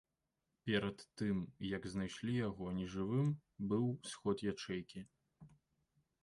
[0.67, 1.37] Перад тым,
[1.75, 3.29] як знайшлі яго нежывым,
[3.75, 3.85] быў
[4.15, 5.05] сход ячэйкі.